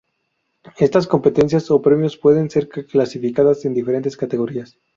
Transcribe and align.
Estas 0.79 1.05
competencias 1.05 1.69
o 1.69 1.79
premios 1.79 2.17
pueden 2.17 2.49
ser 2.49 2.67
clasificadas 2.69 3.65
en 3.65 3.75
diferentes 3.75 4.17
categorías. 4.17 4.79